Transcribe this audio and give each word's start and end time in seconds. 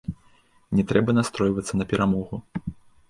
Не 0.79 0.85
трэба 0.91 1.15
настройвацца 1.19 1.73
на 1.81 1.85
перамогу. 1.93 2.35